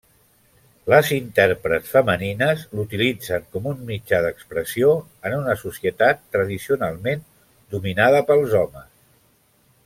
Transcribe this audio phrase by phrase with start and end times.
[0.91, 4.89] Les intèrprets femenines l'utilitzen com un mitjà d'expressió
[5.31, 7.23] en una societat tradicionalment
[7.77, 8.91] dominada pels homes.